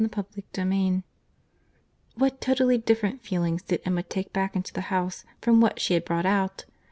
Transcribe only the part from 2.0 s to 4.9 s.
What totally different feelings did Emma take back into the